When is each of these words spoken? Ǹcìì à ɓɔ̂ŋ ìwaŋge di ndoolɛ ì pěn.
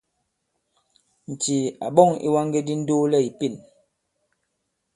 Ǹcìì 1.31 1.59
à 1.85 1.87
ɓɔ̂ŋ 1.95 2.11
ìwaŋge 2.27 2.59
di 2.67 2.73
ndoolɛ 2.81 3.17
ì 3.27 3.31
pěn. 3.39 3.55